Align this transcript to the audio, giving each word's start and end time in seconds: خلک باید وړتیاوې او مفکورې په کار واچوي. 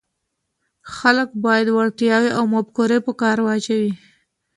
خلک 0.95 1.29
باید 1.43 1.67
وړتیاوې 1.71 2.31
او 2.37 2.43
مفکورې 2.53 2.97
په 3.05 3.11
کار 3.21 3.37
واچوي. 3.45 3.93